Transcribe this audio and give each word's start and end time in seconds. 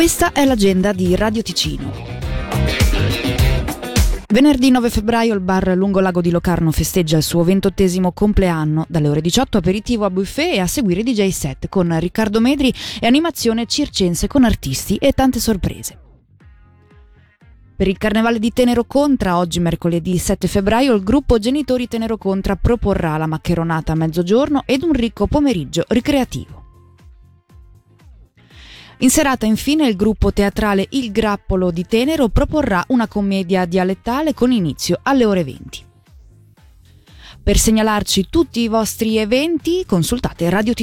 Questa 0.00 0.32
è 0.32 0.46
l'agenda 0.46 0.94
di 0.94 1.14
Radio 1.14 1.42
Ticino. 1.42 1.92
Venerdì 4.28 4.70
9 4.70 4.88
febbraio 4.88 5.34
il 5.34 5.40
bar 5.40 5.76
Lungo 5.76 6.00
Lago 6.00 6.22
di 6.22 6.30
Locarno 6.30 6.70
festeggia 6.70 7.18
il 7.18 7.22
suo 7.22 7.42
ventottesimo 7.42 8.12
compleanno. 8.12 8.86
Dalle 8.88 9.10
ore 9.10 9.20
18 9.20 9.58
aperitivo 9.58 10.06
a 10.06 10.10
buffet 10.10 10.54
e 10.54 10.60
a 10.60 10.66
seguire 10.66 11.02
DJ 11.02 11.28
set 11.28 11.68
con 11.68 11.94
Riccardo 12.00 12.40
Medri 12.40 12.72
e 12.98 13.06
animazione 13.06 13.66
circense 13.66 14.26
con 14.26 14.44
artisti 14.44 14.96
e 14.96 15.12
tante 15.12 15.38
sorprese. 15.38 15.98
Per 17.76 17.86
il 17.86 17.98
carnevale 17.98 18.38
di 18.38 18.54
Tenero 18.54 18.84
Contra, 18.84 19.36
oggi 19.36 19.60
mercoledì 19.60 20.16
7 20.16 20.48
febbraio, 20.48 20.94
il 20.94 21.02
gruppo 21.02 21.38
Genitori 21.38 21.88
Tenero 21.88 22.16
Contra 22.16 22.56
proporrà 22.56 23.18
la 23.18 23.26
maccheronata 23.26 23.92
a 23.92 23.96
mezzogiorno 23.96 24.62
ed 24.64 24.82
un 24.82 24.94
ricco 24.94 25.26
pomeriggio 25.26 25.84
ricreativo. 25.88 26.59
In 29.02 29.08
serata 29.08 29.46
infine 29.46 29.88
il 29.88 29.96
gruppo 29.96 30.30
teatrale 30.30 30.86
Il 30.90 31.10
Grappolo 31.10 31.70
di 31.70 31.86
Tenero 31.86 32.28
proporrà 32.28 32.84
una 32.88 33.08
commedia 33.08 33.64
dialettale 33.64 34.34
con 34.34 34.52
inizio 34.52 34.98
alle 35.04 35.24
ore 35.24 35.42
20. 35.42 35.84
Per 37.42 37.56
segnalarci 37.56 38.26
tutti 38.28 38.60
i 38.60 38.68
vostri 38.68 39.16
eventi 39.16 39.84
consultate 39.86 40.50
Radio. 40.50 40.74